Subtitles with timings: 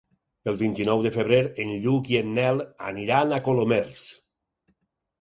[0.51, 4.05] El vint-i-nou de febrer en Lluc i en Nel aniran a Colomers.